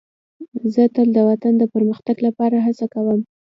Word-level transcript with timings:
زه 0.73 0.83
تل 0.95 1.07
د 1.15 1.19
وطن 1.29 1.53
د 1.57 1.63
پرمختګ 1.73 2.17
لپاره 2.27 2.57
هڅه 2.65 2.85
کوم. 2.93 3.19